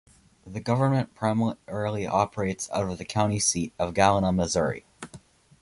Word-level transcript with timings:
The 0.47 0.59
Government 0.59 1.13
primarily 1.13 2.07
operates 2.07 2.71
out 2.71 2.89
of 2.89 2.97
the 2.97 3.05
County 3.05 3.37
Seat 3.37 3.71
of 3.77 3.93
Galena, 3.93 4.31
Missouri. 4.31 4.83